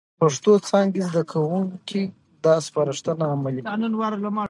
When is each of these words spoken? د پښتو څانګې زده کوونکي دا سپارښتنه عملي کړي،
د 0.09 0.13
پښتو 0.21 0.53
څانګې 0.69 1.01
زده 1.09 1.23
کوونکي 1.31 2.03
دا 2.45 2.55
سپارښتنه 2.67 3.23
عملي 3.35 3.61
کړي، 3.61 4.29